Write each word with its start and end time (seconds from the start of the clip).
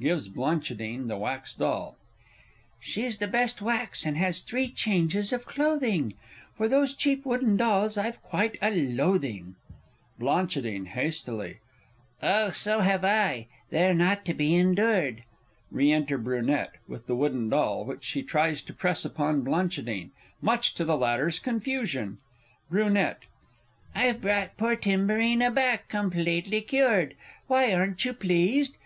[Gives 0.00 0.26
BLAN. 0.28 0.62
the 1.06 1.18
wax 1.18 1.52
doll. 1.52 1.98
She's 2.80 3.18
the 3.18 3.26
best 3.26 3.60
wax, 3.60 4.06
and 4.06 4.16
has 4.16 4.40
three 4.40 4.70
changes 4.70 5.34
of 5.34 5.44
clothing 5.44 6.14
For 6.56 6.66
those 6.66 6.94
cheap 6.94 7.26
wooden 7.26 7.58
dolls 7.58 7.98
I've 7.98 8.22
quite 8.22 8.56
a 8.62 8.70
loathing. 8.70 9.54
Bl. 10.18 10.34
(hastily). 10.44 11.58
Oh, 12.22 12.48
so 12.48 12.80
have 12.80 13.04
I 13.04 13.48
they're 13.68 13.92
not 13.92 14.24
to 14.24 14.32
be 14.32 14.54
endured! 14.56 15.24
Re 15.70 15.92
enter 15.92 16.16
BRUNETTE 16.16 16.78
with 16.88 17.06
the 17.06 17.14
wooden 17.14 17.50
doll, 17.50 17.84
which 17.84 18.02
she 18.04 18.22
tries 18.22 18.62
to 18.62 18.72
press 18.72 19.04
upon 19.04 19.42
BLANCHIDINE, 19.42 20.10
much 20.40 20.72
to 20.72 20.86
the 20.86 20.96
latter's 20.96 21.38
confusion. 21.38 22.16
Br. 22.70 22.88
I've 23.94 24.22
brought 24.22 24.56
poor 24.56 24.74
Timburina 24.74 25.50
back, 25.50 25.88
completely 25.90 26.62
cured! 26.62 27.14
Why, 27.46 27.74
aren't 27.74 28.06
you 28.06 28.14
pleased? 28.14 28.78